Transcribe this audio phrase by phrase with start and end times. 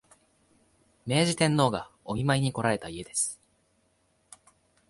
[1.05, 3.39] 明治天皇がお見舞いにこられた家です